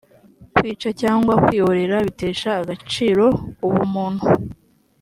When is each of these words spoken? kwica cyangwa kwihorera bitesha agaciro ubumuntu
kwica 0.55 0.89
cyangwa 1.01 1.33
kwihorera 1.45 1.95
bitesha 2.05 2.49
agaciro 2.61 3.25
ubumuntu 3.67 4.25